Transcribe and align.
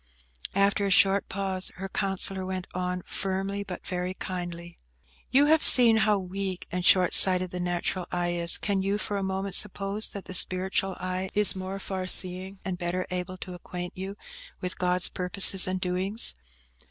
After 0.55 0.87
a 0.87 0.89
short 0.89 1.29
pause, 1.29 1.69
her 1.75 1.87
counsellor 1.87 2.43
went 2.43 2.65
on, 2.73 3.03
firmly, 3.05 3.63
but 3.63 3.85
very 3.85 4.15
kindly,– 4.15 4.75
"You 5.29 5.45
have 5.45 5.61
seen 5.61 5.97
how 5.97 6.17
weak 6.17 6.65
and 6.71 6.83
short 6.83 7.13
sighted 7.13 7.51
the 7.51 7.59
natural 7.59 8.07
eye 8.11 8.31
is; 8.31 8.57
can 8.57 8.81
you 8.81 8.97
for 8.97 9.17
a 9.17 9.21
moment 9.21 9.53
suppose 9.53 10.07
that 10.09 10.25
the 10.25 10.33
spiritual 10.33 10.97
eye 10.99 11.29
is 11.35 11.55
more 11.55 11.77
far 11.77 12.07
seeing 12.07 12.57
and 12.65 12.79
better 12.79 13.05
able 13.11 13.37
to 13.37 13.53
acquaint 13.53 13.93
you 13.95 14.17
with 14.59 14.79
God's 14.79 15.07
purposes 15.07 15.67
and 15.67 15.79
doings? 15.79 16.33